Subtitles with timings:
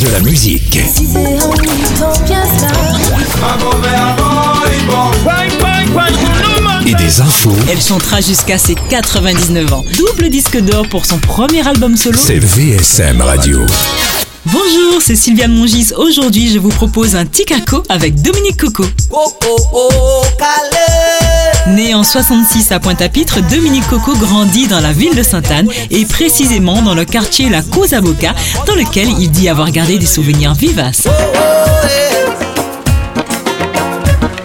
[0.00, 0.76] De la musique.
[6.86, 7.54] Et des infos.
[7.70, 9.84] Elle chantera jusqu'à ses 99 ans.
[9.96, 12.18] Double disque d'or pour son premier album solo.
[12.22, 13.60] C'est VSM Radio.
[14.44, 15.92] Bonjour, c'est Sylviane Mongis.
[15.96, 18.84] Aujourd'hui, je vous propose un Ticaco avec Dominique Coco.
[21.66, 26.80] Né en 66 à Pointe-à-Pitre, Dominique Coco grandit dans la ville de Sainte-Anne et précisément
[26.80, 28.34] dans le quartier La Cause Avocat,
[28.66, 31.08] dans lequel il dit avoir gardé des souvenirs vivaces.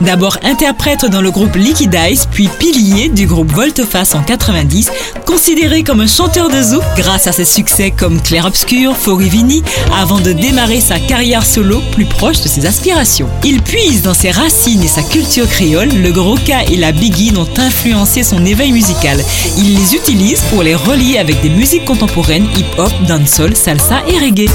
[0.02, 4.91] D'abord interprète dans le groupe Liquid Ice, puis pilier du groupe Volteface en 90,
[5.26, 9.64] considéré comme un chanteur de zouk grâce à ses succès comme Clair Obscur, Forivini,
[9.96, 13.30] avant de démarrer sa carrière solo plus proche de ses aspirations.
[13.44, 17.34] Il puise dans ses racines et sa culture créole, le gros K et la Biggie
[17.38, 19.24] ont influencé son éveil musical.
[19.58, 24.49] Il les utilise pour les relier avec des musiques contemporaines, hip-hop, dancehall, salsa et reggae.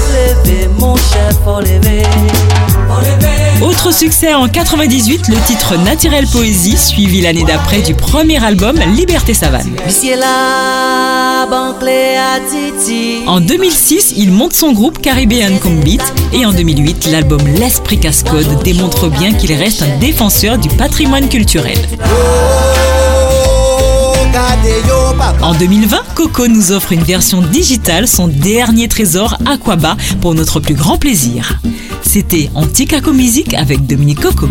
[3.61, 9.33] Autre succès en 98, le titre Naturel Poésie, suivi l'année d'après du premier album Liberté
[9.33, 9.75] Savane.
[13.27, 16.01] En 2006, il monte son groupe Caribbean Combeat
[16.33, 21.77] et en 2008, l'album L'Esprit Cascode démontre bien qu'il reste un défenseur du patrimoine culturel.
[25.47, 30.75] En 2020, Coco nous offre une version digitale, son dernier trésor Aquaba, pour notre plus
[30.75, 31.61] grand plaisir.
[32.01, 34.49] C'était Anticaco Musique avec Dominique Coco.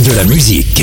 [0.00, 0.82] De la musique.